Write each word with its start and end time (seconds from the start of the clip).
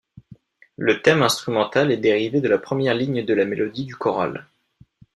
Le 0.77 1.03
thème 1.03 1.21
instrumental 1.21 1.91
est 1.91 1.97
dérivé 1.97 2.41
de 2.41 2.47
la 2.47 2.57
première 2.57 2.95
ligne 2.95 3.23
de 3.23 3.33
la 3.35 3.45
mélodie 3.45 3.85
du 3.85 3.93
choral. 3.93 4.47